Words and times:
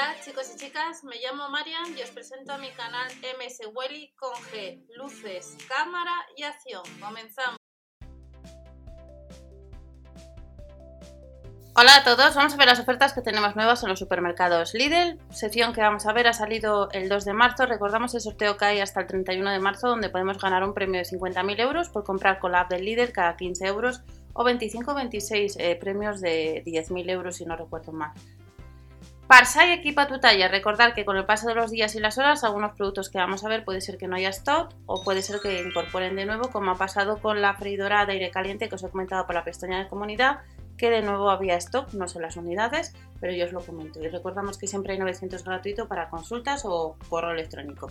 Hola 0.00 0.16
chicos 0.24 0.50
y 0.54 0.56
chicas, 0.56 1.04
me 1.04 1.16
llamo 1.16 1.50
Marian 1.50 1.94
y 1.94 2.00
os 2.00 2.08
presento 2.08 2.54
a 2.54 2.56
mi 2.56 2.70
canal 2.70 3.06
MS 3.36 3.68
Welly 3.74 4.14
con 4.16 4.32
G, 4.32 4.82
luces, 4.96 5.58
cámara 5.68 6.14
y 6.38 6.42
acción. 6.42 6.82
Comenzamos. 6.98 7.58
Hola 11.74 11.96
a 11.96 12.04
todos, 12.04 12.34
vamos 12.34 12.54
a 12.54 12.56
ver 12.56 12.68
las 12.68 12.80
ofertas 12.80 13.12
que 13.12 13.20
tenemos 13.20 13.56
nuevas 13.56 13.82
en 13.82 13.90
los 13.90 13.98
supermercados 13.98 14.72
Lidl. 14.72 15.18
Sección 15.30 15.74
que 15.74 15.82
vamos 15.82 16.06
a 16.06 16.14
ver 16.14 16.28
ha 16.28 16.32
salido 16.32 16.90
el 16.92 17.10
2 17.10 17.26
de 17.26 17.34
marzo. 17.34 17.66
Recordamos 17.66 18.14
el 18.14 18.22
sorteo 18.22 18.56
que 18.56 18.64
hay 18.64 18.80
hasta 18.80 19.02
el 19.02 19.06
31 19.06 19.50
de 19.50 19.58
marzo 19.58 19.88
donde 19.88 20.08
podemos 20.08 20.38
ganar 20.38 20.64
un 20.64 20.72
premio 20.72 20.98
de 20.98 21.04
50.000 21.04 21.60
euros 21.60 21.90
por 21.90 22.04
comprar 22.04 22.38
con 22.38 22.52
la 22.52 22.60
app 22.60 22.70
del 22.70 22.86
Lidl 22.86 23.12
cada 23.12 23.36
15 23.36 23.66
euros 23.66 24.00
o 24.32 24.44
25 24.44 24.92
o 24.92 24.94
26 24.94 25.56
eh, 25.58 25.76
premios 25.78 26.22
de 26.22 26.62
10.000 26.64 27.10
euros 27.10 27.36
si 27.36 27.44
no 27.44 27.54
recuerdo 27.54 27.92
mal. 27.92 28.12
Parsai 29.30 29.70
equipa 29.70 30.08
tu 30.08 30.18
talla. 30.18 30.48
Recordar 30.48 30.92
que 30.92 31.04
con 31.04 31.16
el 31.16 31.24
paso 31.24 31.46
de 31.46 31.54
los 31.54 31.70
días 31.70 31.94
y 31.94 32.00
las 32.00 32.18
horas, 32.18 32.42
algunos 32.42 32.72
productos 32.72 33.10
que 33.10 33.18
vamos 33.18 33.44
a 33.44 33.48
ver 33.48 33.64
puede 33.64 33.80
ser 33.80 33.96
que 33.96 34.08
no 34.08 34.16
haya 34.16 34.30
stock 34.30 34.74
o 34.86 35.04
puede 35.04 35.22
ser 35.22 35.38
que 35.40 35.62
incorporen 35.62 36.16
de 36.16 36.26
nuevo, 36.26 36.50
como 36.50 36.72
ha 36.72 36.74
pasado 36.76 37.20
con 37.20 37.40
la 37.40 37.54
freidora 37.54 38.04
de 38.06 38.14
aire 38.14 38.32
caliente 38.32 38.68
que 38.68 38.74
os 38.74 38.82
he 38.82 38.90
comentado 38.90 39.26
por 39.26 39.36
la 39.36 39.44
pestaña 39.44 39.78
de 39.78 39.88
comunidad, 39.88 40.40
que 40.76 40.90
de 40.90 41.02
nuevo 41.02 41.30
había 41.30 41.54
stock, 41.58 41.92
no 41.92 42.08
sé 42.08 42.18
las 42.18 42.34
unidades, 42.34 42.92
pero 43.20 43.32
yo 43.32 43.44
os 43.44 43.52
lo 43.52 43.60
comento. 43.60 44.02
Y 44.02 44.08
recordamos 44.08 44.58
que 44.58 44.66
siempre 44.66 44.94
hay 44.94 44.98
900 44.98 45.44
gratuito 45.44 45.86
para 45.86 46.10
consultas 46.10 46.64
o 46.64 46.96
correo 47.08 47.30
electrónico. 47.30 47.88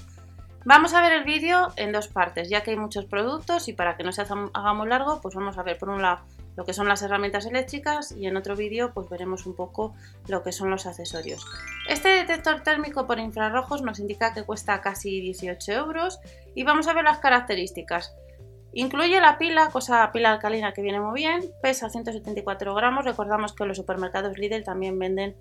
Vamos 0.65 0.93
a 0.93 1.01
ver 1.01 1.13
el 1.13 1.23
vídeo 1.23 1.71
en 1.77 1.93
dos 1.93 2.09
partes, 2.09 2.49
ya 2.49 2.63
que 2.63 2.71
hay 2.71 2.77
muchos 2.77 3.05
productos 3.05 3.67
y 3.69 3.73
para 3.73 3.95
que 3.95 4.03
no 4.03 4.11
se 4.11 4.21
haga 4.21 4.73
muy 4.73 4.87
largo, 4.87 5.21
pues 5.21 5.33
vamos 5.33 5.57
a 5.57 5.63
ver 5.63 5.77
por 5.77 5.89
un 5.89 6.01
lado 6.01 6.19
lo 6.57 6.65
que 6.65 6.73
son 6.73 6.89
las 6.89 7.01
herramientas 7.01 7.45
eléctricas 7.45 8.11
y 8.11 8.27
en 8.27 8.35
otro 8.35 8.57
vídeo 8.57 8.91
pues 8.93 9.07
veremos 9.09 9.45
un 9.45 9.55
poco 9.55 9.95
lo 10.27 10.43
que 10.43 10.51
son 10.51 10.69
los 10.69 10.85
accesorios. 10.85 11.45
Este 11.87 12.09
detector 12.09 12.61
térmico 12.63 13.07
por 13.07 13.17
infrarrojos 13.17 13.81
nos 13.81 13.99
indica 13.99 14.33
que 14.33 14.43
cuesta 14.43 14.81
casi 14.81 15.21
18 15.21 15.71
euros 15.71 16.19
y 16.55 16.63
vamos 16.63 16.89
a 16.89 16.93
ver 16.93 17.05
las 17.05 17.19
características. 17.19 18.13
Incluye 18.73 19.19
la 19.19 19.37
pila, 19.37 19.69
cosa 19.71 20.11
pila 20.11 20.33
alcalina 20.33 20.73
que 20.73 20.81
viene 20.81 20.99
muy 20.99 21.21
bien, 21.21 21.41
pesa 21.61 21.89
174 21.89 22.75
gramos, 22.75 23.03
recordamos 23.03 23.53
que 23.53 23.65
los 23.65 23.77
supermercados 23.77 24.37
Lidl 24.37 24.63
también 24.63 24.99
venden 24.99 25.35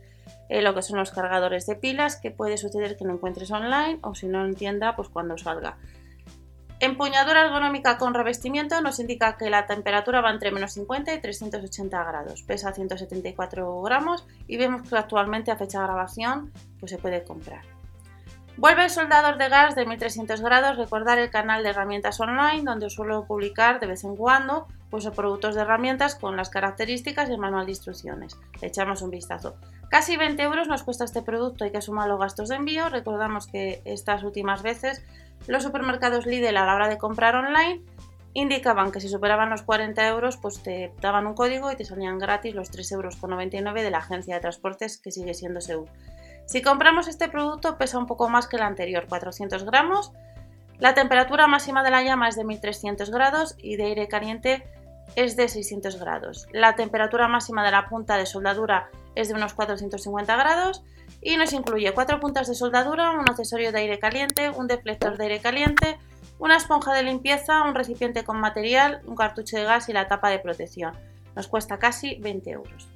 eh, 0.49 0.63
lo 0.63 0.75
que 0.75 0.83
son 0.83 0.99
los 0.99 1.11
cargadores 1.11 1.67
de 1.67 1.77
pilas, 1.77 2.17
que 2.17 2.31
puede 2.31 2.57
suceder 2.57 2.97
que 2.97 3.05
lo 3.05 3.13
encuentres 3.13 3.51
online 3.51 3.99
o 4.03 4.15
si 4.15 4.29
no 4.29 4.45
en 4.45 4.55
tienda, 4.55 4.97
pues 4.97 5.09
cuando 5.09 5.37
salga. 5.37 5.77
Empuñadura 6.81 7.45
ergonómica 7.45 7.99
con 7.99 8.15
revestimiento 8.15 8.81
nos 8.81 9.01
indica 9.01 9.37
que 9.37 9.51
la 9.51 9.67
temperatura 9.67 10.21
va 10.21 10.31
entre 10.31 10.53
menos 10.53 10.73
50 10.75 11.13
y 11.13 11.21
380 11.21 12.05
grados, 12.05 12.43
pesa 12.45 12.73
174 12.73 13.83
gramos 13.83 14.27
y 14.47 14.57
vemos 14.59 14.89
que 14.89 14.97
actualmente 14.97 15.51
a 15.51 15.57
fecha 15.57 15.81
de 15.81 15.87
grabación 15.87 16.53
pues 16.79 16.93
se 16.93 16.99
puede 16.99 17.25
comprar. 17.25 17.78
Vuelve 18.59 18.83
el 18.83 18.91
soldador 18.91 19.39
de 19.39 19.49
gas 19.49 19.77
de 19.77 19.87
1300 19.87 20.41
grados, 20.41 20.77
recordar 20.77 21.17
el 21.21 21.31
canal 21.31 21.63
de 21.63 21.69
herramientas 21.69 22.19
online 22.19 22.65
donde 22.65 22.91
suelo 22.91 23.25
publicar 23.25 23.79
de 23.79 23.87
vez 23.87 24.03
en 24.03 24.17
cuando 24.17 24.67
pues, 24.91 25.09
productos 25.11 25.55
de 25.55 25.61
herramientas 25.61 26.17
con 26.17 26.37
las 26.37 26.51
características 26.51 27.29
y 27.29 27.35
el 27.35 27.39
manual 27.39 27.67
de 27.67 27.71
instrucciones. 27.73 28.37
Le 28.61 28.67
echamos 28.67 29.01
un 29.01 29.11
vistazo. 29.11 29.55
Casi 29.91 30.17
20 30.17 30.43
euros 30.43 30.67
nos 30.67 30.83
cuesta 30.83 31.05
este 31.05 31.23
producto, 31.23 31.63
hay 31.63 31.71
que 31.71 31.81
sumar 31.81 32.09
los 32.09 32.19
gastos 32.19 32.49
de 32.49 32.57
envío. 32.57 32.89
Recordamos 32.89 33.47
que 33.47 33.81
estas 33.85 34.25
últimas 34.25 34.63
veces 34.63 35.05
los 35.47 35.63
supermercados 35.63 36.27
Lidl 36.27 36.57
a 36.57 36.67
la 36.67 36.75
hora 36.75 36.89
de 36.89 36.99
comprar 36.99 37.37
online 37.37 37.81
indicaban 38.35 38.91
que 38.91 39.01
si 39.01 39.09
superaban 39.09 39.51
los 39.51 39.63
40 39.63 40.05
euros 40.09 40.37
pues 40.37 40.65
te 40.65 40.93
daban 41.01 41.29
un 41.29 41.35
código 41.35 41.71
y 41.71 41.77
te 41.77 41.85
salían 41.85 42.19
gratis 42.19 42.57
los 42.57 42.73
3,99 42.73 43.55
euros 43.55 43.75
de 43.75 43.91
la 43.93 43.99
agencia 43.99 44.35
de 44.35 44.41
transportes 44.41 44.99
que 44.99 45.13
sigue 45.13 45.35
siendo 45.35 45.61
Seúl. 45.61 45.89
Si 46.49 46.63
compramos 46.63 47.09
este 47.09 47.29
producto 47.29 47.77
pesa 47.77 47.99
un 47.99 48.07
poco 48.07 48.31
más 48.31 48.47
que 48.47 48.57
el 48.57 48.63
anterior, 48.63 49.05
400 49.07 49.65
gramos. 49.65 50.13
La 50.79 50.95
temperatura 50.95 51.47
máxima 51.47 51.83
de 51.83 51.91
la 51.91 52.03
llama 52.03 52.27
es 52.27 52.37
de 52.37 52.45
1300 52.45 53.11
grados 53.11 53.55
y 53.59 53.77
de 53.77 53.85
aire 53.85 54.09
caliente 54.09 54.67
es 55.15 55.37
de 55.37 55.47
600 55.51 56.01
grados. 56.01 56.49
La 56.51 56.75
temperatura 56.75 57.29
máxima 57.29 57.63
de 57.67 57.71
la 57.71 57.87
punta 57.91 58.17
de 58.17 58.25
soldadura 58.25 58.89
es 59.15 59.29
de 59.29 59.35
unos 59.35 59.53
450 59.53 60.37
grados 60.37 60.83
y 61.21 61.37
nos 61.37 61.53
incluye 61.53 61.93
cuatro 61.93 62.19
puntas 62.19 62.49
de 62.49 62.55
soldadura, 62.55 63.11
un 63.11 63.29
accesorio 63.29 63.71
de 63.71 63.81
aire 63.81 63.99
caliente, 63.99 64.49
un 64.49 64.69
deflector 64.69 65.19
de 65.19 65.25
aire 65.25 65.41
caliente, 65.41 65.99
una 66.39 66.57
esponja 66.57 66.95
de 66.95 67.03
limpieza, 67.03 67.61
un 67.61 67.75
recipiente 67.75 68.25
con 68.25 68.41
material, 68.41 69.03
un 69.05 69.17
cartucho 69.17 69.59
de 69.59 69.65
gas 69.65 69.91
y 69.91 69.93
la 69.93 70.09
tapa 70.09 70.31
de 70.31 70.39
protección. 70.39 70.95
Nos 71.37 71.47
cuesta 71.47 71.79
casi 71.79 72.15
20 72.15 72.51
euros. 72.53 72.89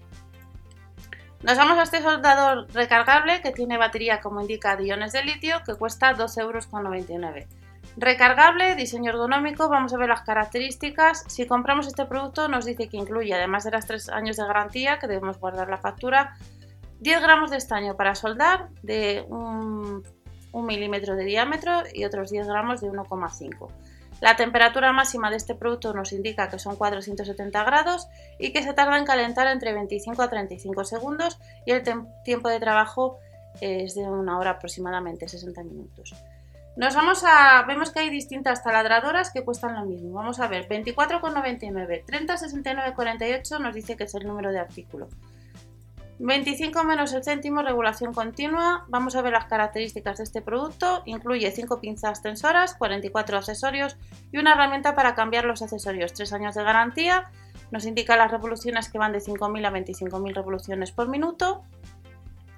Nos 1.42 1.58
vamos 1.58 1.76
a 1.76 1.82
este 1.82 2.00
soldador 2.00 2.72
recargable 2.72 3.42
que 3.42 3.50
tiene 3.50 3.76
batería 3.76 4.20
como 4.20 4.40
indica 4.40 4.76
de 4.76 4.86
iones 4.86 5.12
de 5.12 5.24
litio 5.24 5.56
que 5.66 5.74
cuesta 5.74 6.14
12,99 6.14 6.40
euros. 6.40 7.46
Recargable, 7.96 8.76
diseño 8.76 9.10
ergonómico, 9.10 9.68
vamos 9.68 9.92
a 9.92 9.98
ver 9.98 10.08
las 10.08 10.22
características. 10.22 11.24
Si 11.26 11.46
compramos 11.46 11.88
este 11.88 12.06
producto 12.06 12.46
nos 12.46 12.64
dice 12.64 12.88
que 12.88 12.96
incluye, 12.96 13.34
además 13.34 13.64
de 13.64 13.72
las 13.72 13.86
3 13.86 14.10
años 14.10 14.36
de 14.36 14.44
garantía, 14.44 15.00
que 15.00 15.08
debemos 15.08 15.38
guardar 15.38 15.68
la 15.68 15.78
factura, 15.78 16.36
10 17.00 17.20
gramos 17.20 17.50
de 17.50 17.56
estaño 17.56 17.96
para 17.96 18.14
soldar 18.14 18.68
de 18.82 19.24
un, 19.28 20.04
un 20.52 20.66
milímetro 20.66 21.16
de 21.16 21.24
diámetro 21.24 21.82
y 21.92 22.04
otros 22.04 22.30
10 22.30 22.46
gramos 22.46 22.80
de 22.80 22.88
1,5 22.88 23.68
la 24.22 24.36
temperatura 24.36 24.92
máxima 24.92 25.30
de 25.30 25.36
este 25.36 25.56
producto 25.56 25.92
nos 25.92 26.12
indica 26.12 26.48
que 26.48 26.60
son 26.60 26.76
470 26.76 27.64
grados 27.64 28.06
y 28.38 28.52
que 28.52 28.62
se 28.62 28.72
tarda 28.72 28.96
en 28.96 29.04
calentar 29.04 29.48
entre 29.48 29.72
25 29.72 30.22
a 30.22 30.30
35 30.30 30.84
segundos 30.84 31.40
y 31.66 31.72
el 31.72 31.82
tiempo 32.22 32.48
de 32.48 32.60
trabajo 32.60 33.18
es 33.60 33.96
de 33.96 34.02
una 34.02 34.38
hora 34.38 34.50
aproximadamente, 34.50 35.26
60 35.26 35.64
minutos. 35.64 36.14
Nos 36.76 36.94
vamos 36.94 37.24
a, 37.26 37.64
vemos 37.66 37.90
que 37.90 37.98
hay 37.98 38.10
distintas 38.10 38.62
taladradoras 38.62 39.32
que 39.32 39.44
cuestan 39.44 39.74
lo 39.74 39.84
mismo. 39.84 40.12
Vamos 40.12 40.38
a 40.38 40.46
ver, 40.46 40.68
24,99, 40.68 42.04
30,69,48 42.06 43.58
nos 43.58 43.74
dice 43.74 43.96
que 43.96 44.04
es 44.04 44.14
el 44.14 44.24
número 44.24 44.52
de 44.52 44.60
artículo. 44.60 45.08
25 46.24 46.84
menos 46.84 47.12
el 47.14 47.24
céntimo, 47.24 47.62
regulación 47.62 48.14
continua. 48.14 48.84
Vamos 48.86 49.16
a 49.16 49.22
ver 49.22 49.32
las 49.32 49.46
características 49.46 50.18
de 50.18 50.24
este 50.24 50.40
producto. 50.40 51.02
Incluye 51.04 51.50
5 51.50 51.80
pinzas 51.80 52.22
tensoras, 52.22 52.76
44 52.76 53.38
accesorios 53.38 53.96
y 54.30 54.38
una 54.38 54.52
herramienta 54.52 54.94
para 54.94 55.16
cambiar 55.16 55.44
los 55.44 55.62
accesorios. 55.62 56.12
3 56.12 56.32
años 56.34 56.54
de 56.54 56.62
garantía. 56.62 57.28
Nos 57.72 57.86
indica 57.86 58.16
las 58.16 58.30
revoluciones 58.30 58.88
que 58.88 58.98
van 58.98 59.10
de 59.10 59.18
5.000 59.18 59.66
a 59.66 59.72
25.000 59.72 60.32
revoluciones 60.32 60.92
por 60.92 61.08
minuto. 61.08 61.64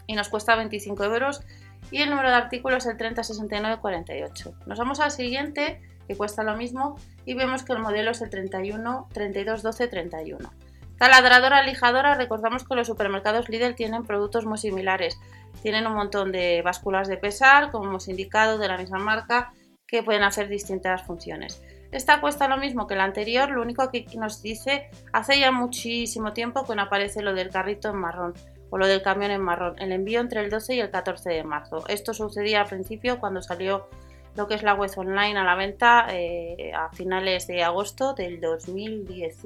Y 0.07 0.15
nos 0.15 0.29
cuesta 0.29 0.57
25 0.57 1.03
euros. 1.05 1.43
Y 1.91 2.03
el 2.03 2.11
número 2.11 2.29
de 2.29 2.35
artículos 2.35 2.85
es 2.85 2.93
el 2.93 2.99
306948. 2.99 4.55
Nos 4.67 4.79
vamos 4.79 5.01
al 5.01 5.11
siguiente, 5.11 5.81
que 6.07 6.17
cuesta 6.19 6.43
lo 6.43 6.55
mismo. 6.55 6.97
Y 7.25 7.33
vemos 7.33 7.63
que 7.63 7.73
el 7.73 7.79
modelo 7.79 8.11
es 8.11 8.21
el 8.21 8.29
31 8.29 9.09
32 9.11 9.63
12 9.63 9.89
31. 9.89 10.53
Taladradora 10.99 11.63
lijadora, 11.63 12.15
recordamos 12.15 12.67
que 12.67 12.75
los 12.75 12.87
supermercados 12.87 13.49
Lidl 13.49 13.75
tienen 13.75 14.05
productos 14.05 14.47
muy 14.47 14.59
similares. 14.59 15.19
Tienen 15.63 15.87
un 15.87 15.95
montón 15.95 16.33
de 16.33 16.63
básculas 16.63 17.09
de 17.09 17.17
pesar, 17.17 17.71
como 17.71 17.87
hemos 17.87 18.09
indicado, 18.09 18.59
de 18.59 18.69
la 18.69 18.79
misma 18.79 18.99
marca, 18.99 19.53
que 19.87 20.03
pueden 20.03 20.23
hacer 20.23 20.49
distintas 20.49 21.03
funciones. 21.03 21.63
Esta 21.91 22.21
cuesta 22.21 22.49
lo 22.49 22.57
mismo 22.57 22.87
que 22.87 22.97
la 22.97 23.05
anterior, 23.05 23.51
lo 23.51 23.63
único 23.63 23.89
que 23.91 24.05
nos 24.17 24.43
dice, 24.43 24.91
hace 25.13 25.39
ya 25.39 25.53
muchísimo 25.53 26.33
tiempo 26.33 26.65
que 26.65 26.75
no 26.75 26.83
aparece 26.83 27.23
lo 27.23 27.35
del 27.35 27.51
carrito 27.51 27.91
en 27.91 27.97
marrón 27.97 28.35
o 28.71 28.79
lo 28.79 28.89
del 28.89 29.03
camión 29.03 29.31
en 29.31 29.41
marrón. 29.41 29.77
El 29.79 29.93
envío 29.93 30.21
entre 30.21 30.41
el 30.41 30.51
12 30.51 30.75
y 30.75 30.81
el 30.81 30.91
14 30.91 31.31
de 31.31 31.45
marzo. 31.45 31.87
Esto 31.87 32.13
sucedía 32.13 32.63
al 32.63 32.67
principio 32.67 33.21
cuando 33.21 33.43
salió 33.43 33.89
lo 34.37 34.49
que 34.49 34.55
es 34.55 34.63
la 34.63 34.75
web 34.75 34.91
online 34.97 35.39
a 35.39 35.45
la 35.45 35.55
venta 35.55 36.07
eh, 36.11 36.73
a 36.75 36.91
finales 36.91 37.47
de 37.47 37.63
agosto 37.63 38.15
del 38.15 38.41
2010 38.41 39.39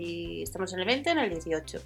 estamos 0.42 0.72
en 0.72 0.80
el 0.80 0.86
20, 0.86 1.10
en 1.10 1.18
el 1.18 1.30
18. 1.30 1.78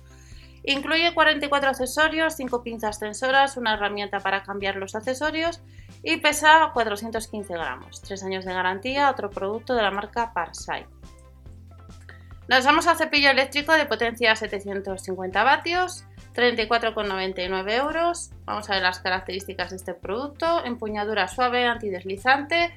Incluye 0.64 1.12
44 1.12 1.70
accesorios, 1.70 2.36
5 2.36 2.62
pinzas 2.62 3.00
tensoras, 3.00 3.56
una 3.56 3.74
herramienta 3.74 4.20
para 4.20 4.44
cambiar 4.44 4.76
los 4.76 4.94
accesorios 4.94 5.60
y 6.04 6.18
pesa 6.18 6.70
415 6.72 7.52
gramos. 7.52 8.00
3 8.02 8.22
años 8.22 8.44
de 8.44 8.54
garantía, 8.54 9.10
otro 9.10 9.28
producto 9.28 9.74
de 9.74 9.82
la 9.82 9.90
marca 9.90 10.32
Parsai. 10.32 10.86
Nos 12.48 12.64
vamos 12.64 12.86
al 12.86 12.96
cepillo 12.96 13.30
eléctrico 13.30 13.72
de 13.72 13.86
potencia 13.86 14.36
750 14.36 15.42
vatios, 15.42 16.04
34,99 16.34 17.72
euros. 17.72 18.30
Vamos 18.44 18.68
a 18.68 18.74
ver 18.74 18.82
las 18.82 19.00
características 19.00 19.70
de 19.70 19.76
este 19.76 19.94
producto. 19.94 20.64
Empuñadura 20.64 21.28
suave, 21.28 21.66
antideslizante, 21.66 22.72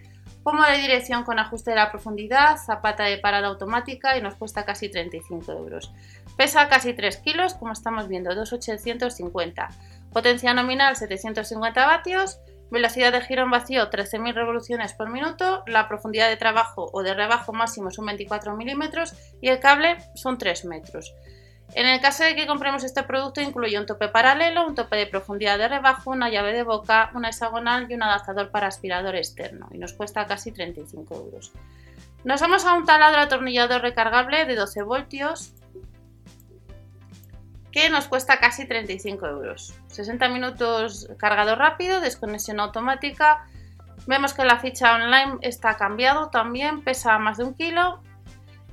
Poma 0.45 0.69
de 0.69 0.77
dirección 0.77 1.23
con 1.23 1.39
ajuste 1.39 1.71
de 1.71 1.77
la 1.77 1.89
profundidad, 1.89 2.57
zapata 2.57 3.05
de 3.05 3.17
parada 3.17 3.47
automática 3.47 4.15
y 4.15 4.21
nos 4.21 4.35
cuesta 4.35 4.63
casi 4.63 4.89
35 4.89 5.51
euros. 5.51 5.91
Pesa 6.37 6.69
casi 6.69 6.93
3 6.93 7.17
kilos, 7.17 7.55
como 7.55 7.71
estamos 7.71 8.07
viendo, 8.07 8.35
2,850. 8.35 9.69
Potencia 10.13 10.53
nominal 10.53 10.95
750 10.95 11.87
vatios. 11.87 12.37
Velocidad 12.69 13.11
de 13.11 13.21
giro 13.21 13.41
en 13.41 13.49
vacío 13.49 13.89
13.000 13.89 14.35
revoluciones 14.35 14.93
por 14.93 15.09
minuto. 15.09 15.63
La 15.65 15.87
profundidad 15.87 16.29
de 16.29 16.37
trabajo 16.37 16.91
o 16.93 17.01
de 17.01 17.15
rebajo 17.15 17.51
máximo 17.51 17.89
son 17.89 18.05
24 18.05 18.55
milímetros 18.55 19.15
y 19.41 19.49
el 19.49 19.59
cable 19.59 19.97
son 20.13 20.37
3 20.37 20.65
metros. 20.65 21.15
En 21.73 21.85
el 21.85 21.99
caso 21.99 22.23
de 22.23 22.35
que 22.35 22.47
compremos 22.47 22.83
este 22.83 23.03
producto 23.03 23.41
incluye 23.41 23.77
un 23.77 23.85
tope 23.85 24.07
paralelo, 24.07 24.65
un 24.65 24.75
tope 24.75 24.95
de 24.95 25.07
profundidad 25.07 25.57
de 25.57 25.67
rebajo, 25.67 26.11
una 26.11 26.29
llave 26.29 26.53
de 26.53 26.63
boca, 26.63 27.11
una 27.13 27.29
hexagonal 27.29 27.87
y 27.89 27.95
un 27.95 28.03
adaptador 28.03 28.49
para 28.49 28.67
aspirador 28.67 29.15
externo 29.15 29.67
y 29.71 29.77
nos 29.77 29.93
cuesta 29.93 30.25
casi 30.25 30.51
35 30.51 31.15
euros. 31.15 31.51
Nos 32.23 32.41
vamos 32.41 32.65
a 32.65 32.73
un 32.73 32.85
taladro 32.85 33.19
atornillador 33.19 33.81
recargable 33.81 34.45
de 34.45 34.55
12 34.55 34.83
voltios 34.83 35.53
que 37.71 37.89
nos 37.89 38.07
cuesta 38.07 38.39
casi 38.39 38.65
35 38.65 39.27
euros. 39.27 39.73
60 39.87 40.29
minutos 40.29 41.09
cargado 41.17 41.55
rápido, 41.55 41.99
desconexión 41.99 42.61
automática. 42.61 43.45
Vemos 44.07 44.33
que 44.33 44.45
la 44.45 44.59
ficha 44.59 44.95
online 44.95 45.39
está 45.41 45.75
cambiado 45.75 46.29
también, 46.29 46.83
pesa 46.83 47.17
más 47.17 47.37
de 47.37 47.43
un 47.43 47.53
kilo 47.53 48.01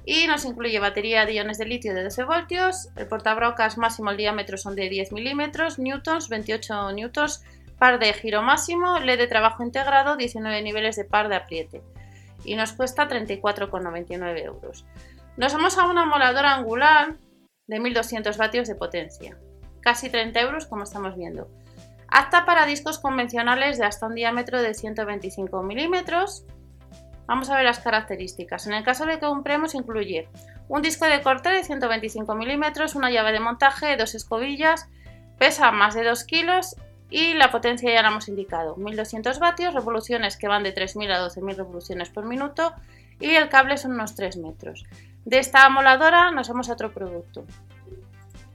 y 0.05 0.27
nos 0.27 0.45
incluye 0.45 0.79
batería 0.79 1.27
de 1.27 1.35
iones 1.35 1.59
de 1.59 1.67
litio 1.67 1.95
de 1.95 2.05
12 2.05 2.25
voltios, 2.25 2.89
el 2.97 3.07
portabrocas 3.07 3.79
máximo 3.79 4.11
el 4.11 4.17
diámetro 4.17 4.59
son 4.59 4.75
de 4.75 4.89
10 4.89 5.13
milímetros, 5.13 5.79
newtons, 5.79 6.29
28 6.29 6.93
newtons, 6.93 7.45
par 7.79 7.99
de 7.99 8.13
giro 8.13 8.43
máximo, 8.43 8.99
LED 8.99 9.19
de 9.19 9.27
trabajo 9.27 9.63
integrado, 9.63 10.17
19 10.17 10.63
niveles 10.63 10.97
de 10.97 11.05
par 11.05 11.29
de 11.29 11.37
apriete 11.37 11.83
y 12.45 12.57
nos 12.57 12.73
cuesta 12.73 13.09
34,99 13.09 14.45
euros. 14.45 14.85
Nos 15.37 15.53
vamos 15.53 15.79
a 15.79 15.87
una 15.87 16.05
moladora 16.05 16.55
angular 16.55 17.17
de 17.67 17.81
1200 17.81 18.37
vatios 18.37 18.69
de 18.69 18.75
potencia, 18.75 19.39
casi 19.81 20.11
30 20.11 20.41
euros 20.41 20.67
como 20.67 20.85
estamos 20.85 21.17
viendo. 21.17 21.49
Apta 22.09 22.45
para 22.45 22.67
discos 22.67 22.99
convencionales 22.99 23.79
de 23.79 23.87
hasta 23.87 24.07
un 24.07 24.15
diámetro 24.15 24.61
de 24.61 24.75
125 24.75 25.63
milímetros. 25.63 26.45
Vamos 27.33 27.49
a 27.49 27.57
ver 27.57 27.65
las 27.65 27.79
características. 27.79 28.67
En 28.67 28.75
el 28.75 28.85
caso 28.85 29.07
de 29.07 29.15
que 29.15 29.21
compremos 29.21 29.75
incluye 29.75 30.29
un 30.69 30.83
disco 30.83 31.07
de 31.07 31.23
corte 31.23 31.49
de 31.49 31.65
125 31.65 32.35
milímetros, 32.35 32.95
una 32.95 33.11
llave 33.11 33.33
de 33.33 33.41
montaje, 33.41 33.97
dos 33.97 34.15
escobillas, 34.15 34.91
pesa 35.39 35.73
más 35.73 35.95
de 35.95 36.05
2 36.05 36.25
kilos 36.25 36.77
y 37.09 37.33
la 37.33 37.51
potencia 37.51 37.91
ya 37.91 38.03
la 38.03 38.09
hemos 38.09 38.29
indicado, 38.29 38.77
1200 38.77 39.39
vatios, 39.39 39.73
revoluciones 39.73 40.37
que 40.37 40.47
van 40.47 40.63
de 40.63 40.73
3000 40.73 41.11
a 41.11 41.19
12000 41.21 41.57
revoluciones 41.57 42.11
por 42.11 42.27
minuto 42.27 42.75
y 43.19 43.31
el 43.31 43.49
cable 43.49 43.79
son 43.79 43.93
unos 43.93 44.15
3 44.15 44.37
metros. 44.37 44.85
De 45.25 45.39
esta 45.39 45.65
amoladora 45.65 46.33
nos 46.33 46.51
vamos 46.51 46.69
a 46.69 46.75
otro 46.75 46.93
producto. 46.93 47.47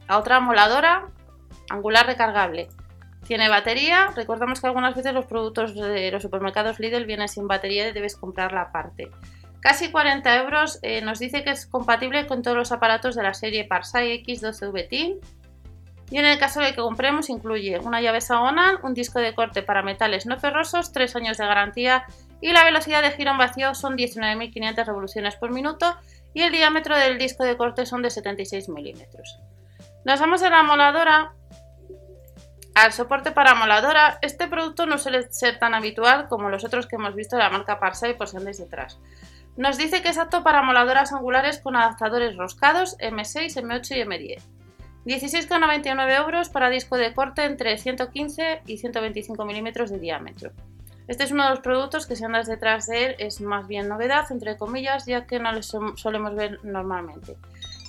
A 0.07 0.19
otra 0.19 0.35
amoladora 0.35 1.07
angular 1.71 2.05
recargable. 2.05 2.69
Tiene 3.27 3.49
batería. 3.49 4.11
Recordamos 4.15 4.61
que 4.61 4.67
algunas 4.67 4.95
veces 4.95 5.13
los 5.13 5.25
productos 5.25 5.75
de 5.75 6.11
los 6.11 6.23
supermercados 6.23 6.79
Lidl 6.79 7.05
vienen 7.05 7.27
sin 7.27 7.47
batería 7.47 7.89
y 7.89 7.91
debes 7.91 8.15
comprarla 8.15 8.61
aparte. 8.61 9.11
Casi 9.59 9.91
40 9.91 10.43
euros. 10.43 10.79
Eh, 10.81 11.01
nos 11.01 11.19
dice 11.19 11.43
que 11.43 11.49
es 11.51 11.65
compatible 11.65 12.25
con 12.25 12.41
todos 12.41 12.55
los 12.55 12.71
aparatos 12.71 13.15
de 13.15 13.23
la 13.23 13.33
serie 13.33 13.65
Parsai 13.65 14.23
X12V 14.23 14.87
Y 16.09 16.17
en 16.17 16.25
el 16.25 16.39
caso 16.39 16.61
de 16.61 16.69
que 16.69 16.81
compremos 16.81 17.29
incluye 17.29 17.79
una 17.79 17.99
llave 17.99 18.19
hexagonal, 18.19 18.79
un 18.81 18.93
disco 18.93 19.19
de 19.19 19.35
corte 19.35 19.61
para 19.61 19.83
metales 19.83 20.25
no 20.25 20.39
ferrosos, 20.39 20.93
3 20.93 21.17
años 21.17 21.37
de 21.37 21.45
garantía 21.45 22.05
y 22.39 22.53
la 22.53 22.63
velocidad 22.63 23.01
de 23.01 23.11
giro 23.11 23.31
en 23.31 23.37
vacío 23.37 23.75
son 23.75 23.97
19.500 23.97 24.85
revoluciones 24.85 25.35
por 25.35 25.51
minuto 25.51 25.97
y 26.33 26.43
el 26.43 26.51
diámetro 26.53 26.95
del 26.95 27.17
disco 27.17 27.43
de 27.43 27.57
corte 27.57 27.85
son 27.85 28.03
de 28.03 28.09
76 28.09 28.69
milímetros. 28.69 29.39
Nos 30.05 30.21
vamos 30.21 30.41
a 30.43 30.49
la 30.49 30.63
moladora. 30.63 31.33
Al 32.77 32.93
soporte 32.93 33.31
para 33.31 33.55
moladora, 33.55 34.19
este 34.21 34.47
producto 34.47 34.85
no 34.85 34.99
suele 34.99 35.31
ser 35.31 35.57
tan 35.57 35.73
habitual 35.73 36.27
como 36.27 36.51
los 36.51 36.63
otros 36.63 36.85
que 36.85 36.97
hemos 36.97 37.15
visto 37.15 37.35
de 37.35 37.41
la 37.41 37.49
marca 37.49 37.79
Parsai 37.79 38.15
por 38.15 38.27
si 38.27 38.37
andáis 38.37 38.59
detrás. 38.59 38.99
Nos 39.55 39.79
dice 39.79 40.03
que 40.03 40.09
es 40.09 40.19
apto 40.19 40.43
para 40.43 40.61
moladoras 40.61 41.11
angulares 41.11 41.57
con 41.57 41.75
adaptadores 41.75 42.37
roscados 42.37 42.95
M6, 42.99 43.63
M8 43.63 43.95
y 43.95 44.01
M10. 44.01 44.41
16,99 45.07 46.17
euros 46.17 46.49
para 46.49 46.69
disco 46.69 46.97
de 46.97 47.15
corte 47.15 47.45
entre 47.45 47.79
115 47.79 48.61
y 48.67 48.77
125 48.77 49.43
milímetros 49.43 49.89
de 49.89 49.97
diámetro. 49.97 50.51
Este 51.07 51.23
es 51.23 51.31
uno 51.31 51.45
de 51.45 51.49
los 51.49 51.61
productos 51.61 52.05
que 52.05 52.15
si 52.15 52.25
andas 52.25 52.45
detrás 52.45 52.85
de 52.85 53.05
él 53.05 53.15
es 53.17 53.41
más 53.41 53.67
bien 53.67 53.87
novedad, 53.87 54.31
entre 54.31 54.55
comillas, 54.55 55.07
ya 55.07 55.25
que 55.25 55.39
no 55.39 55.51
lo 55.51 55.63
solemos 55.63 56.35
ver 56.35 56.59
normalmente. 56.63 57.37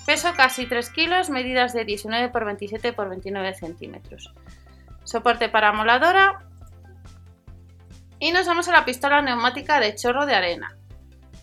Peso 0.07 0.33
casi 0.35 0.65
3 0.65 0.89
kilos, 0.89 1.29
medidas 1.29 1.75
de 1.75 1.85
19 1.85 2.25
x 2.25 2.45
27 2.47 2.89
x 2.89 3.09
29 3.11 3.53
centímetros. 3.53 4.33
Soporte 5.09 5.49
para 5.49 5.73
moladora. 5.73 6.45
Y 8.19 8.31
nos 8.31 8.47
vamos 8.47 8.69
a 8.69 8.73
la 8.73 8.85
pistola 8.85 9.23
neumática 9.23 9.81
de 9.81 9.95
chorro 9.95 10.27
de 10.27 10.35
arena. 10.35 10.77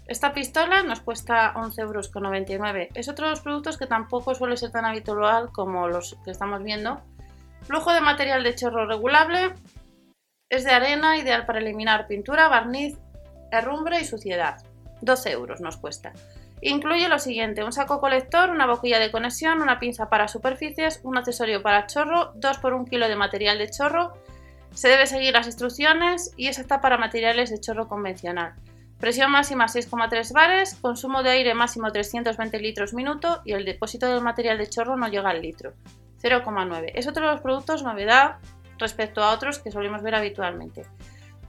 Esta 0.06 0.34
pistola 0.34 0.84
nos 0.84 1.00
cuesta 1.00 1.52
11,99 1.56 1.80
euros. 1.80 2.90
Es 2.94 3.10
otro 3.10 3.26
de 3.26 3.32
los 3.32 3.42
productos 3.42 3.80
que 3.80 3.88
tampoco 3.88 4.36
suele 4.36 4.56
ser 4.56 4.70
tan 4.70 4.86
habitual 4.86 5.50
como 5.52 5.88
los 5.88 6.16
que 6.24 6.30
estamos 6.30 6.62
viendo. 6.62 7.02
Flujo 7.64 7.92
de 7.92 8.02
material 8.02 8.44
de 8.44 8.54
chorro 8.54 8.86
regulable, 8.86 9.56
es 10.48 10.64
de 10.64 10.72
arena, 10.72 11.18
ideal 11.18 11.48
para 11.48 11.58
eliminar 11.58 12.06
pintura, 12.06 12.48
barniz, 12.48 13.00
herrumbre 13.52 14.00
y 14.00 14.06
suciedad. 14.06 14.64
12 15.02 15.32
euros 15.32 15.60
nos 15.60 15.78
cuesta. 15.78 16.14
Incluye 16.68 17.08
lo 17.10 17.20
siguiente, 17.20 17.64
un 17.64 17.72
saco 17.72 18.00
colector, 18.00 18.50
una 18.50 18.66
boquilla 18.66 18.98
de 18.98 19.12
conexión, 19.12 19.62
una 19.62 19.78
pinza 19.78 20.10
para 20.10 20.28
superficies, 20.28 21.00
un 21.04 21.16
accesorio 21.16 21.62
para 21.62 21.86
chorro, 21.86 22.32
2 22.34 22.58
por 22.58 22.74
1 22.74 22.86
kilo 22.86 23.08
de 23.08 23.16
material 23.16 23.60
de 23.60 23.70
chorro. 23.70 24.14
Se 24.74 24.88
debe 24.88 25.06
seguir 25.06 25.36
las 25.36 25.46
instrucciones 25.46 26.34
y 26.38 26.48
es 26.48 26.58
apta 26.58 26.82
para 26.82 26.98
materiales 26.98 27.52
de 27.52 27.60
chorro 27.60 27.88
convencional. 27.88 28.56
Presión 29.00 29.30
máxima 29.32 29.68
6,3 29.68 30.34
bares, 30.34 30.74
consumo 30.82 31.22
de 31.22 31.30
aire 31.30 31.54
máximo 31.54 31.92
320 31.92 32.58
litros 32.58 32.96
minuto 32.96 33.44
y 33.46 33.52
el 33.52 33.64
depósito 33.64 34.08
del 34.08 34.24
material 34.24 34.58
de 34.58 34.68
chorro 34.68 34.98
no 34.98 35.08
llega 35.08 35.30
al 35.30 35.44
litro, 35.44 35.74
0,9. 36.24 36.94
Es 36.96 37.06
otro 37.06 37.28
de 37.28 37.34
los 37.34 37.42
productos 37.42 37.84
novedad 37.84 38.38
respecto 38.80 39.22
a 39.22 39.34
otros 39.34 39.60
que 39.60 39.70
solemos 39.70 40.02
ver 40.02 40.16
habitualmente. 40.16 40.82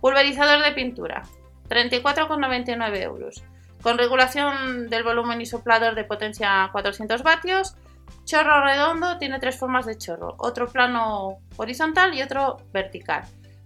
Pulverizador 0.03 0.63
de 0.63 0.73
pintura, 0.73 1.23
34,99 1.71 3.01
euros. 3.01 3.43
Con 3.87 3.99
regulación 3.99 4.91
del 4.91 5.05
volumen 5.05 5.41
y 5.41 5.47
soplador 5.47 5.95
de 5.95 6.03
potencia 6.03 6.69
400 6.73 7.23
vatios. 7.23 7.77
Chorro 8.25 8.65
redondo, 8.65 9.17
tiene 9.19 9.39
tres 9.39 9.57
formas 9.57 9.87
de 9.87 9.97
chorro, 9.97 10.35
otro 10.39 10.67
plano 10.67 11.39
horizontal 11.57 12.13
y 12.13 12.21
otro 12.21 12.57
vertical. 12.73 13.23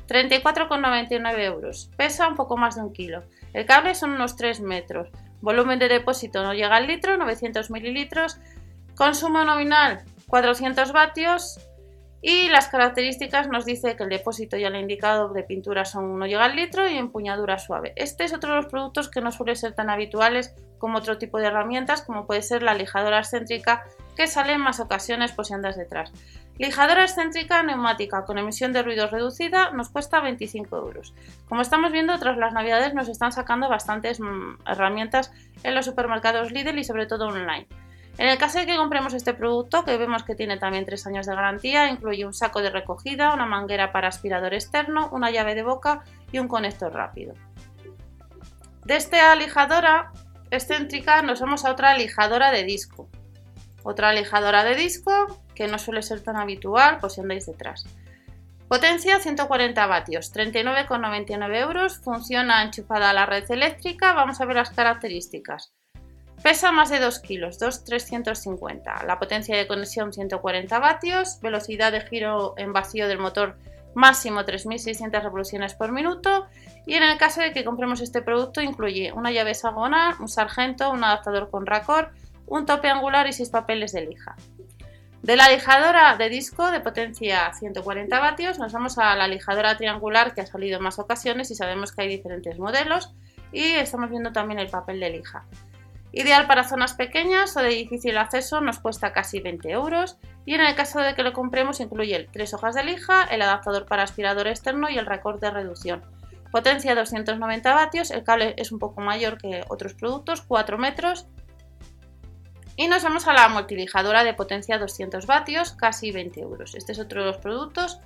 34,99 0.09 1.41
euros. 1.41 1.91
Pesa 1.97 2.29
un 2.29 2.35
poco 2.35 2.59
más 2.59 2.75
de 2.75 2.83
un 2.83 2.93
kilo. 2.93 3.25
El 3.55 3.65
cable 3.65 3.95
son 3.95 4.11
unos 4.11 4.37
3 4.37 4.61
metros. 4.61 5.09
Volumen 5.41 5.79
de 5.79 5.89
depósito 5.89 6.43
no 6.43 6.53
llega 6.53 6.77
al 6.77 6.87
litro, 6.87 7.17
900 7.17 7.71
mililitros. 7.71 8.37
Consumo 8.97 9.43
nominal 9.45 10.05
400 10.27 10.93
vatios 10.93 11.61
y 12.23 12.49
las 12.49 12.69
características 12.69 13.49
nos 13.49 13.65
dice 13.65 13.97
que 13.97 14.03
el 14.03 14.11
depósito 14.11 14.57
ya 14.57 14.69
le 14.69 14.79
he 14.79 14.83
indicado 14.83 15.31
de 15.31 15.43
pintura 15.43 15.85
son 15.85 16.05
1 16.05 16.27
llega 16.27 16.45
al 16.45 16.57
litro 16.57 16.89
y 16.89 16.99
empuñadura 16.99 17.59
suave. 17.59 17.93
Este 17.97 18.25
es 18.25 18.35
otro 18.35 18.50
de 18.50 18.57
los 18.57 18.67
productos 18.67 19.09
que 19.09 19.23
no 19.23 19.33
suele 19.33 19.57
ser 19.57 19.75
tan 19.75 19.89
habituales 19.89 20.55
como 20.79 20.99
otro 20.99 21.17
tipo 21.17 21.39
de 21.39 21.47
herramientas 21.47 22.03
como 22.03 22.27
puede 22.27 22.43
ser 22.43 22.62
la 22.62 22.75
lijadora 22.75 23.19
excéntrica 23.19 23.85
que 24.17 24.27
sale 24.27 24.53
en 24.53 24.61
más 24.61 24.81
ocasiones 24.81 25.33
por 25.33 25.47
si 25.47 25.55
andas 25.55 25.77
detrás. 25.77 26.12
Lijadora 26.59 27.05
excéntrica 27.05 27.62
neumática 27.62 28.27
con 28.27 28.37
emisión 28.37 28.75
de 28.75 28.83
ruido 28.83 29.07
reducida 29.07 29.71
nos 29.71 29.89
cuesta 29.89 30.21
25 30.21 30.77
euros. 30.77 31.15
Como 31.49 31.62
estamos 31.62 31.91
viendo, 31.91 32.19
tras 32.19 32.37
las 32.37 32.53
navidades 32.53 32.93
nos 32.93 33.09
están 33.09 33.33
sacando 33.33 33.71
bastantes 33.71 34.21
mm, 34.21 34.59
herramientas 34.67 35.33
en 35.62 35.75
los 35.75 35.87
supermercados 35.87 36.53
Lidl 36.53 36.79
y 36.79 36.85
sobre 36.85 37.07
todo 37.07 37.29
online. 37.29 37.67
En 38.21 38.29
el 38.29 38.37
caso 38.37 38.59
de 38.59 38.67
que 38.67 38.77
compremos 38.77 39.15
este 39.15 39.33
producto, 39.33 39.83
que 39.83 39.97
vemos 39.97 40.25
que 40.25 40.35
tiene 40.35 40.59
también 40.59 40.85
3 40.85 41.07
años 41.07 41.25
de 41.25 41.35
garantía, 41.35 41.89
incluye 41.89 42.27
un 42.27 42.35
saco 42.35 42.61
de 42.61 42.69
recogida, 42.69 43.33
una 43.33 43.47
manguera 43.47 43.93
para 43.93 44.09
aspirador 44.09 44.53
externo, 44.53 45.09
una 45.11 45.31
llave 45.31 45.55
de 45.55 45.62
boca 45.62 46.05
y 46.31 46.39
un 46.39 46.47
conector 46.47 46.93
rápido. 46.93 47.33
De 48.85 48.97
esta 48.97 49.35
lijadora 49.37 50.12
excéntrica 50.50 51.23
nos 51.23 51.41
vamos 51.41 51.65
a 51.65 51.71
otra 51.71 51.97
lijadora 51.97 52.50
de 52.50 52.65
disco. 52.65 53.09
Otra 53.85 54.12
lijadora 54.12 54.65
de 54.65 54.75
disco 54.75 55.41
que 55.55 55.67
no 55.67 55.79
suele 55.79 56.03
ser 56.03 56.23
tan 56.23 56.37
habitual 56.37 56.99
por 56.99 57.11
si 57.11 57.23
andáis 57.23 57.47
detrás. 57.47 57.87
Potencia 58.69 59.19
140 59.19 59.87
vatios, 59.87 60.31
39,99 60.35 61.57
euros, 61.57 61.99
funciona 62.00 62.62
enchufada 62.65 63.09
a 63.09 63.15
la 63.15 63.25
red 63.25 63.50
eléctrica. 63.50 64.12
Vamos 64.12 64.43
a 64.43 64.45
ver 64.45 64.57
las 64.57 64.69
características. 64.69 65.73
Pesa 66.42 66.73
más 66.73 66.88
de 66.88 67.00
2 67.00 67.18
kilos, 67.20 67.59
2,350. 67.59 69.04
La 69.04 69.18
potencia 69.18 69.56
de 69.56 69.66
conexión 69.66 70.12
140 70.12 70.78
vatios, 70.78 71.38
velocidad 71.42 71.92
de 71.92 72.00
giro 72.00 72.54
en 72.56 72.73
vacío 72.73 73.09
del 73.09 73.18
motor 73.18 73.56
máximo 73.94 74.40
3.600 74.40 75.23
revoluciones 75.23 75.75
por 75.75 75.92
minuto 75.92 76.47
y 76.87 76.94
en 76.94 77.02
el 77.02 77.18
caso 77.18 77.40
de 77.42 77.52
que 77.52 77.64
compremos 77.64 78.00
este 78.00 78.23
producto 78.23 78.62
incluye 78.62 79.12
una 79.12 79.32
llave 79.32 79.50
hexagonal, 79.50 80.14
un 80.18 80.28
sargento, 80.28 80.90
un 80.90 81.04
adaptador 81.04 81.50
con 81.50 81.66
racor, 81.66 82.11
un 82.47 82.64
tope 82.64 82.88
angular 82.88 83.26
y 83.26 83.32
6 83.32 83.50
papeles 83.50 83.92
de 83.92 84.06
lija. 84.06 84.37
De 85.23 85.37
la 85.37 85.50
lijadora 85.50 86.16
de 86.16 86.30
disco 86.30 86.70
de 86.70 86.80
potencia 86.80 87.52
140 87.52 88.18
vatios 88.18 88.59
nos 88.59 88.73
vamos 88.73 88.97
a 88.97 89.14
la 89.14 89.28
lijadora 89.28 89.76
triangular 89.76 90.32
que 90.35 90.40
ha 90.40 90.47
salido 90.47 90.78
en 90.78 90.85
más 90.85 90.99
ocasiones 90.99 91.50
y 91.50 91.54
sabemos 91.54 91.92
que 91.92 92.02
hay 92.02 92.09
diferentes 92.09 92.59
modelos 92.59 93.12
y 93.52 93.62
estamos 93.62 94.09
viendo 94.09 94.32
también 94.32 94.59
el 94.59 94.70
papel 94.70 95.00
de 95.00 95.11
lija. 95.11 95.44
Ideal 96.12 96.49
para 96.49 96.64
zonas 96.64 96.95
pequeñas 96.95 97.57
o 97.57 97.61
de 97.61 97.69
difícil 97.69 98.19
acceso, 98.19 98.61
nos 98.61 98.81
cuesta 98.81 99.12
casi 99.12 99.40
20 99.40 99.71
euros 99.71 100.19
y 100.45 100.55
en 100.55 100.61
el 100.61 100.75
caso 100.75 100.99
de 100.99 101.14
que 101.14 101.23
lo 101.23 101.33
compremos 101.33 101.79
incluye 101.79 102.29
tres 102.33 102.52
hojas 102.52 102.75
de 102.75 102.83
lija, 102.83 103.25
el 103.25 103.43
adaptador 103.43 103.87
para 103.87 104.02
aspirador 104.02 104.49
externo 104.49 104.90
y 104.90 104.99
el 104.99 105.07
recorte 105.07 105.47
de 105.47 105.52
reducción. 105.52 106.02
Potencia 106.50 106.97
290 106.97 107.75
vatios, 107.75 108.11
el 108.11 108.25
cable 108.25 108.55
es 108.57 108.73
un 108.73 108.81
poco 108.81 109.00
mayor 109.00 109.38
que 109.38 109.62
otros 109.69 109.95
productos, 109.95 110.43
4 110.43 110.79
metros. 110.79 111.26
Y 112.75 112.88
nos 112.88 113.05
vamos 113.05 113.29
a 113.29 113.33
la 113.33 113.49
multilijadora 113.49 114.25
de 114.25 114.35
potencia 114.35 114.79
200 114.79 115.26
vatios, 115.26 115.73
casi 115.73 116.11
20 116.11 116.40
euros. 116.40 116.75
Este 116.75 116.90
es 116.90 116.99
otro 116.99 117.21
de 117.21 117.29
los 117.29 117.37
productos 117.37 118.00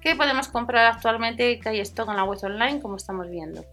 que 0.00 0.16
podemos 0.16 0.48
comprar 0.48 0.86
actualmente 0.86 1.52
y 1.52 1.60
que 1.60 1.68
hay 1.68 1.80
stock 1.80 2.08
en 2.08 2.16
la 2.16 2.24
web 2.24 2.38
online, 2.42 2.80
como 2.80 2.96
estamos 2.96 3.30
viendo. 3.30 3.64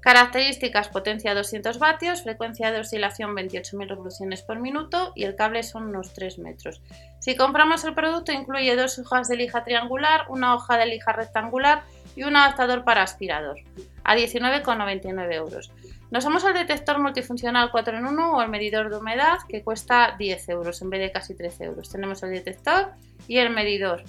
Características, 0.00 0.88
potencia 0.88 1.34
200 1.34 1.78
vatios, 1.78 2.22
frecuencia 2.22 2.72
de 2.72 2.80
oscilación 2.80 3.34
28.000 3.34 3.86
revoluciones 3.86 4.40
por 4.40 4.58
minuto 4.58 5.12
y 5.14 5.24
el 5.24 5.36
cable 5.36 5.62
son 5.62 5.88
unos 5.88 6.14
3 6.14 6.38
metros. 6.38 6.80
Si 7.18 7.36
compramos 7.36 7.84
el 7.84 7.94
producto 7.94 8.32
incluye 8.32 8.74
dos 8.76 8.98
hojas 8.98 9.28
de 9.28 9.36
lija 9.36 9.62
triangular, 9.62 10.24
una 10.28 10.54
hoja 10.54 10.78
de 10.78 10.86
lija 10.86 11.12
rectangular 11.12 11.82
y 12.16 12.22
un 12.22 12.34
adaptador 12.34 12.82
para 12.82 13.02
aspirador, 13.02 13.58
a 14.02 14.16
19,99 14.16 15.34
euros. 15.34 15.70
Nos 16.10 16.24
vamos 16.24 16.44
al 16.46 16.54
detector 16.54 16.98
multifuncional 16.98 17.70
4 17.70 17.98
en 17.98 18.06
1 18.06 18.32
o 18.32 18.42
el 18.42 18.48
medidor 18.48 18.90
de 18.90 18.96
humedad 18.96 19.38
que 19.48 19.62
cuesta 19.62 20.16
10 20.18 20.48
euros 20.48 20.80
en 20.80 20.90
vez 20.90 21.00
de 21.00 21.12
casi 21.12 21.34
13 21.34 21.64
euros. 21.64 21.90
Tenemos 21.90 22.22
el 22.22 22.30
detector 22.30 22.92
y 23.28 23.36
el 23.36 23.50
medidor. 23.50 24.02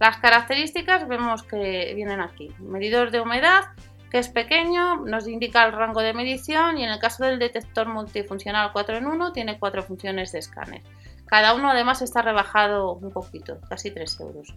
Las 0.00 0.16
características 0.16 1.06
vemos 1.06 1.42
que 1.42 1.92
vienen 1.94 2.20
aquí. 2.20 2.50
Medidor 2.58 3.10
de 3.10 3.20
humedad 3.20 3.64
es 4.18 4.28
pequeño, 4.28 4.96
nos 5.04 5.26
indica 5.26 5.64
el 5.64 5.72
rango 5.72 6.00
de 6.00 6.14
medición 6.14 6.78
y 6.78 6.84
en 6.84 6.90
el 6.90 6.98
caso 6.98 7.24
del 7.24 7.38
detector 7.38 7.88
multifuncional 7.88 8.72
4 8.72 8.98
en 8.98 9.06
1 9.06 9.32
tiene 9.32 9.58
cuatro 9.58 9.82
funciones 9.82 10.32
de 10.32 10.38
escáner. 10.38 10.82
Cada 11.26 11.54
uno 11.54 11.70
además 11.70 12.02
está 12.02 12.22
rebajado 12.22 12.92
un 12.92 13.10
poquito, 13.10 13.58
casi 13.68 13.90
3 13.90 14.20
euros. 14.20 14.54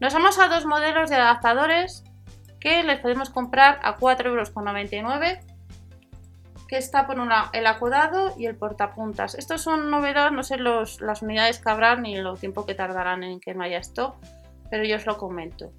Nos 0.00 0.12
vamos 0.12 0.38
a 0.38 0.48
dos 0.48 0.66
modelos 0.66 1.10
de 1.10 1.16
adaptadores 1.16 2.04
que 2.60 2.82
les 2.82 3.00
podemos 3.00 3.30
comprar 3.30 3.80
a 3.82 3.96
4,99 3.96 4.26
euros 4.26 5.52
que 6.72 6.78
está 6.78 7.06
por 7.06 7.20
una, 7.20 7.50
el 7.52 7.66
acodado 7.66 8.32
y 8.38 8.46
el 8.46 8.56
portapuntas. 8.56 9.34
Estos 9.34 9.60
son 9.60 9.90
novedades, 9.90 10.32
no 10.32 10.42
sé 10.42 10.56
las 10.58 11.20
unidades 11.20 11.58
que 11.58 11.70
habrán 11.70 12.00
ni 12.00 12.16
lo 12.16 12.34
tiempo 12.36 12.64
que 12.64 12.74
tardarán 12.74 13.24
en 13.24 13.40
que 13.40 13.52
no 13.52 13.62
haya 13.62 13.76
esto, 13.76 14.16
pero 14.70 14.82
yo 14.82 14.96
os 14.96 15.04
lo 15.04 15.18
comento. 15.18 15.70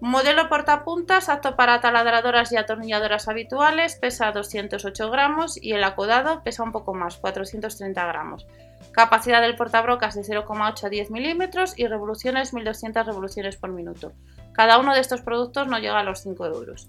Modelo 0.00 0.50
portapuntas 0.50 1.30
apto 1.30 1.56
para 1.56 1.80
taladradoras 1.80 2.52
y 2.52 2.56
atornilladoras 2.56 3.28
habituales, 3.28 3.96
pesa 3.96 4.30
208 4.30 5.10
gramos 5.10 5.56
y 5.60 5.72
el 5.72 5.84
acodado 5.84 6.42
pesa 6.42 6.62
un 6.62 6.72
poco 6.72 6.92
más, 6.92 7.16
430 7.16 8.06
gramos. 8.06 8.46
Capacidad 8.92 9.40
del 9.40 9.56
portabrocas 9.56 10.14
de 10.14 10.20
0,8 10.20 10.84
a 10.84 10.88
10 10.90 11.10
milímetros 11.10 11.78
y 11.78 11.86
revoluciones 11.86 12.52
1200 12.52 13.06
revoluciones 13.06 13.56
por 13.56 13.70
minuto. 13.70 14.12
Cada 14.52 14.78
uno 14.78 14.92
de 14.92 15.00
estos 15.00 15.22
productos 15.22 15.66
no 15.66 15.78
llega 15.78 15.98
a 15.98 16.04
los 16.04 16.20
5 16.20 16.46
euros. 16.46 16.88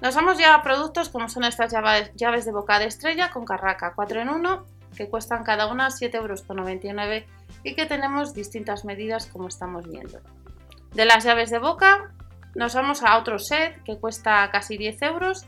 Nos 0.00 0.14
vamos 0.14 0.38
ya 0.38 0.54
a 0.54 0.62
productos 0.62 1.08
como 1.08 1.28
son 1.28 1.44
estas 1.44 1.72
llaves 2.14 2.44
de 2.44 2.52
boca 2.52 2.78
de 2.78 2.86
estrella 2.86 3.30
con 3.32 3.44
carraca 3.44 3.92
4 3.96 4.20
en 4.20 4.28
1 4.28 4.66
que 4.96 5.08
cuestan 5.08 5.44
cada 5.44 5.66
una 5.66 5.88
7,99 5.88 6.14
euros 6.14 7.24
y 7.64 7.74
que 7.74 7.86
tenemos 7.86 8.34
distintas 8.34 8.84
medidas 8.84 9.26
como 9.26 9.48
estamos 9.48 9.88
viendo. 9.88 10.20
De 10.94 11.04
las 11.04 11.24
llaves 11.24 11.50
de 11.50 11.58
boca 11.58 12.12
nos 12.54 12.74
vamos 12.74 13.02
a 13.02 13.16
otro 13.18 13.38
set 13.38 13.82
que 13.84 13.98
cuesta 13.98 14.50
casi 14.50 14.76
10 14.76 15.02
euros. 15.02 15.46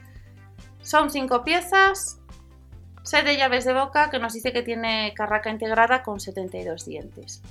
Son 0.83 1.11
5 1.11 1.43
piezas. 1.43 2.21
Set 3.03 3.25
de 3.25 3.37
llaves 3.37 3.65
de 3.65 3.75
boca 3.75 4.11
que 4.11 4.21
nos 4.21 4.35
dice 4.35 4.53
que 4.53 4.63
tiene 4.63 5.13
carraca 5.17 5.51
integrada 5.51 6.03
con 6.03 6.21
72 6.21 6.87
dientes. 6.87 7.43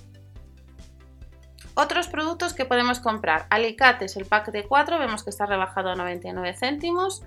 Otros 1.74 2.07
productos 2.07 2.53
que 2.53 2.65
podemos 2.65 3.00
comprar. 3.00 3.48
Alicates, 3.50 4.15
el 4.15 4.25
pack 4.25 4.51
de 4.51 4.65
4, 4.65 5.00
vemos 5.00 5.24
que 5.24 5.29
está 5.29 5.45
rebajado 5.45 5.89
a 5.89 5.95
99 5.95 6.53
céntimos. 6.53 7.24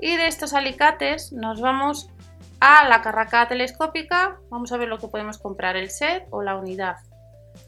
Y 0.00 0.16
de 0.16 0.26
estos 0.26 0.54
alicates 0.54 1.32
nos 1.32 1.60
vamos 1.60 2.10
a 2.58 2.88
la 2.88 3.02
carraca 3.02 3.46
telescópica. 3.46 4.40
Vamos 4.48 4.72
a 4.72 4.76
ver 4.76 4.88
lo 4.88 4.98
que 4.98 5.08
podemos 5.08 5.38
comprar, 5.38 5.76
el 5.76 5.90
set 5.90 6.26
o 6.30 6.42
la 6.42 6.56
unidad 6.56 6.96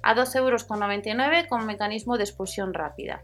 a 0.03 0.15
12,99 0.15 0.37
euros 0.39 0.65
con 1.49 1.67
mecanismo 1.67 2.17
de 2.17 2.25
expulsión 2.25 2.75
rápida. 2.75 3.23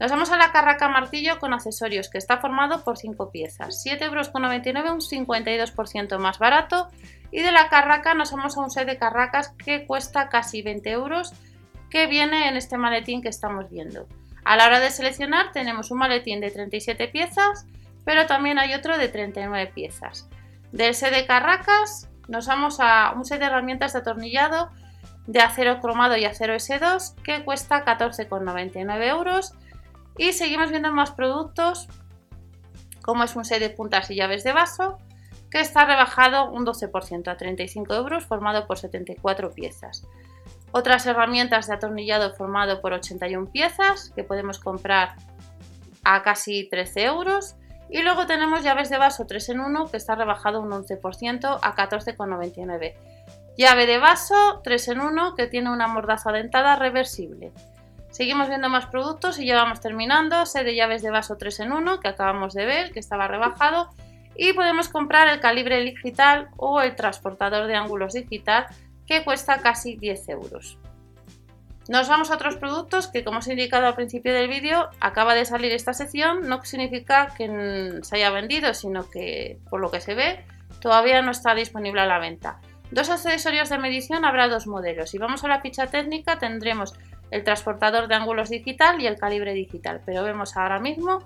Nos 0.00 0.10
vamos 0.10 0.32
a 0.32 0.36
la 0.36 0.50
carraca 0.50 0.88
martillo 0.88 1.38
con 1.38 1.54
accesorios 1.54 2.08
que 2.08 2.18
está 2.18 2.38
formado 2.38 2.82
por 2.82 2.98
5 2.98 3.30
piezas, 3.30 3.84
7,99 3.86 4.76
euros, 4.76 5.12
un 5.12 5.26
52% 5.26 6.18
más 6.18 6.38
barato. 6.38 6.88
Y 7.30 7.42
de 7.42 7.52
la 7.52 7.68
carraca 7.68 8.14
nos 8.14 8.32
vamos 8.32 8.56
a 8.56 8.60
un 8.60 8.70
set 8.70 8.86
de 8.86 8.98
carracas 8.98 9.50
que 9.50 9.86
cuesta 9.86 10.28
casi 10.28 10.62
20 10.62 10.90
euros, 10.90 11.32
que 11.90 12.06
viene 12.06 12.48
en 12.48 12.56
este 12.56 12.76
maletín 12.76 13.22
que 13.22 13.28
estamos 13.28 13.70
viendo. 13.70 14.08
A 14.44 14.56
la 14.56 14.66
hora 14.66 14.80
de 14.80 14.90
seleccionar 14.90 15.52
tenemos 15.52 15.90
un 15.90 15.98
maletín 15.98 16.40
de 16.40 16.50
37 16.50 17.08
piezas, 17.08 17.66
pero 18.04 18.26
también 18.26 18.58
hay 18.58 18.74
otro 18.74 18.98
de 18.98 19.08
39 19.08 19.72
piezas. 19.74 20.28
Del 20.72 20.94
set 20.94 21.14
de 21.14 21.24
carracas 21.24 22.08
nos 22.26 22.46
vamos 22.46 22.78
a 22.80 23.12
un 23.16 23.24
set 23.24 23.38
de 23.38 23.46
herramientas 23.46 23.92
de 23.92 24.00
atornillado 24.00 24.70
de 25.26 25.40
acero 25.40 25.80
cromado 25.80 26.16
y 26.16 26.24
acero 26.24 26.54
S2 26.54 27.14
que 27.22 27.44
cuesta 27.44 27.84
14,99 27.84 29.08
euros. 29.08 29.52
Y 30.16 30.32
seguimos 30.32 30.70
viendo 30.70 30.92
más 30.92 31.10
productos 31.10 31.88
como 33.02 33.24
es 33.24 33.36
un 33.36 33.44
set 33.44 33.60
de 33.60 33.70
puntas 33.70 34.10
y 34.10 34.16
llaves 34.16 34.44
de 34.44 34.52
vaso 34.52 34.98
que 35.50 35.60
está 35.60 35.84
rebajado 35.84 36.50
un 36.50 36.66
12% 36.66 37.28
a 37.28 37.36
35 37.36 37.94
euros 37.94 38.24
formado 38.24 38.66
por 38.66 38.78
74 38.78 39.52
piezas. 39.52 40.06
Otras 40.72 41.06
herramientas 41.06 41.68
de 41.68 41.74
atornillado 41.74 42.34
formado 42.34 42.80
por 42.80 42.92
81 42.92 43.52
piezas 43.52 44.10
que 44.16 44.24
podemos 44.24 44.58
comprar 44.58 45.14
a 46.02 46.22
casi 46.22 46.68
13 46.68 47.04
euros. 47.04 47.56
Y 47.88 48.02
luego 48.02 48.26
tenemos 48.26 48.64
llaves 48.64 48.90
de 48.90 48.98
vaso 48.98 49.26
3 49.26 49.50
en 49.50 49.60
1 49.60 49.90
que 49.90 49.96
está 49.96 50.16
rebajado 50.16 50.60
un 50.60 50.70
11% 50.70 51.58
a 51.62 51.76
14,99 51.76 52.94
Llave 53.56 53.86
de 53.86 53.98
vaso 53.98 54.60
3 54.64 54.88
en 54.88 55.00
1 55.00 55.34
que 55.36 55.46
tiene 55.46 55.70
una 55.70 55.86
mordaza 55.86 56.32
dentada 56.32 56.74
reversible. 56.74 57.52
Seguimos 58.10 58.48
viendo 58.48 58.68
más 58.68 58.86
productos 58.86 59.38
y 59.38 59.46
ya 59.46 59.56
vamos 59.56 59.80
terminando. 59.80 60.44
Set 60.44 60.66
llaves 60.66 61.02
de 61.02 61.10
vaso 61.10 61.36
3 61.36 61.60
en 61.60 61.72
1 61.72 62.00
que 62.00 62.08
acabamos 62.08 62.54
de 62.54 62.64
ver 62.64 62.92
que 62.92 62.98
estaba 62.98 63.28
rebajado. 63.28 63.90
Y 64.36 64.52
podemos 64.54 64.88
comprar 64.88 65.28
el 65.28 65.38
calibre 65.38 65.80
digital 65.80 66.48
o 66.56 66.80
el 66.80 66.96
transportador 66.96 67.68
de 67.68 67.76
ángulos 67.76 68.14
digital 68.14 68.66
que 69.06 69.22
cuesta 69.22 69.58
casi 69.58 69.96
10 69.96 70.28
euros. 70.30 70.78
Nos 71.88 72.08
vamos 72.08 72.30
a 72.30 72.34
otros 72.34 72.56
productos 72.56 73.06
que 73.08 73.24
como 73.24 73.38
os 73.38 73.46
he 73.46 73.52
indicado 73.52 73.86
al 73.86 73.94
principio 73.94 74.32
del 74.32 74.48
vídeo 74.48 74.88
acaba 75.00 75.34
de 75.34 75.44
salir 75.44 75.70
esta 75.70 75.92
sección, 75.92 76.48
no 76.48 76.64
significa 76.64 77.34
que 77.36 78.00
se 78.02 78.16
haya 78.16 78.30
vendido, 78.30 78.74
sino 78.74 79.08
que 79.10 79.58
por 79.68 79.80
lo 79.80 79.90
que 79.90 80.00
se 80.00 80.14
ve 80.14 80.44
todavía 80.80 81.20
no 81.22 81.30
está 81.30 81.54
disponible 81.54 82.00
a 82.00 82.06
la 82.06 82.18
venta. 82.18 82.58
Dos 82.94 83.10
accesorios 83.10 83.70
de 83.70 83.78
medición 83.78 84.24
habrá 84.24 84.46
dos 84.46 84.68
modelos. 84.68 85.10
Si 85.10 85.18
vamos 85.18 85.42
a 85.42 85.48
la 85.48 85.60
ficha 85.60 85.88
técnica 85.88 86.38
tendremos 86.38 86.94
el 87.32 87.42
transportador 87.42 88.06
de 88.06 88.14
ángulos 88.14 88.50
digital 88.50 89.00
y 89.00 89.08
el 89.08 89.18
calibre 89.18 89.52
digital, 89.52 90.00
pero 90.06 90.22
vemos 90.22 90.56
ahora 90.56 90.78
mismo, 90.78 91.18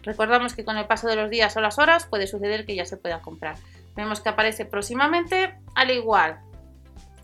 recordamos 0.00 0.54
que 0.54 0.64
con 0.64 0.78
el 0.78 0.86
paso 0.86 1.08
de 1.08 1.16
los 1.16 1.28
días 1.28 1.54
o 1.58 1.60
las 1.60 1.78
horas 1.78 2.06
puede 2.06 2.26
suceder 2.26 2.64
que 2.64 2.74
ya 2.74 2.86
se 2.86 2.96
pueda 2.96 3.20
comprar. 3.20 3.56
Vemos 3.96 4.22
que 4.22 4.30
aparece 4.30 4.64
próximamente, 4.64 5.58
al 5.74 5.90
igual 5.90 6.40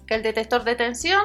que 0.07 0.17
el 0.17 0.23
detector 0.23 0.65
de 0.65 0.76
tensión 0.76 1.25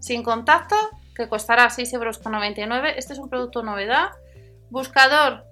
sin 0.00 0.22
contacto, 0.22 0.74
que 1.14 1.28
costará 1.28 1.66
6,99 1.66 2.76
euros. 2.76 2.92
Este 2.96 3.12
es 3.12 3.18
un 3.18 3.28
producto 3.28 3.62
novedad. 3.62 4.08
Buscador 4.70 5.44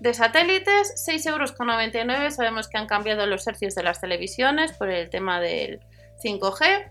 de 0.00 0.14
satélites, 0.14 1.06
6,99 1.06 2.14
euros. 2.14 2.34
Sabemos 2.34 2.66
que 2.66 2.78
han 2.78 2.86
cambiado 2.86 3.26
los 3.26 3.46
hercios 3.46 3.74
de 3.74 3.82
las 3.82 4.00
televisiones 4.00 4.72
por 4.72 4.88
el 4.88 5.10
tema 5.10 5.38
del 5.38 5.80
5G 6.22 6.90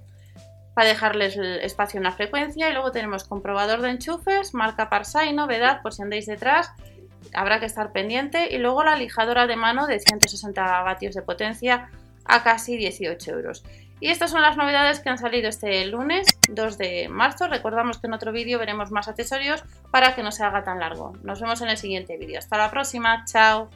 para 0.74 0.90
dejarles 0.90 1.36
el 1.38 1.60
espacio 1.62 1.98
en 1.98 2.04
la 2.04 2.12
frecuencia 2.12 2.70
y 2.70 2.74
luego 2.74 2.92
tenemos 2.92 3.24
comprobador 3.24 3.82
de 3.82 3.90
enchufes, 3.90 4.54
marca 4.54 4.90
Parsai, 4.90 5.34
novedad 5.34 5.82
por 5.82 5.94
si 5.94 6.04
andáis 6.04 6.28
detrás, 6.28 6.72
habrá 7.34 7.60
que 7.60 7.66
estar 7.66 7.92
pendiente 7.92 8.54
y 8.54 8.60
luego 8.60 8.84
la 8.84 8.96
lijadora 8.96 9.48
de 9.48 9.56
mano 9.56 9.88
de 9.88 10.00
160 10.00 10.82
vatios 10.84 11.16
de 11.16 11.22
potencia 11.24 11.90
a 12.26 12.44
casi 12.44 12.78
18 12.78 13.32
euros. 13.32 13.64
Y 14.00 14.10
estas 14.10 14.30
son 14.30 14.44
las 14.44 14.58
novedades 14.58 15.00
que 15.00 15.10
han 15.10 15.18
salido 15.18 15.50
este 15.50 15.86
lunes 15.88 16.28
2 16.50 16.78
de 16.78 17.10
marzo. 17.10 17.48
Recordamos 17.48 17.98
que 17.98 18.08
en 18.08 18.14
otro 18.14 18.32
vídeo 18.32 18.60
veremos 18.60 18.92
más 18.92 19.08
accesorios 19.08 19.64
para 19.92 20.14
que 20.14 20.22
no 20.22 20.32
se 20.32 20.44
haga 20.44 20.64
tan 20.64 20.80
largo. 20.80 21.14
Nos 21.24 21.42
vemos 21.42 21.62
en 21.62 21.70
el 21.70 21.78
siguiente 21.78 22.18
vídeo. 22.18 22.38
Hasta 22.38 22.58
la 22.58 22.70
próxima. 22.70 23.26
Chao. 23.26 23.70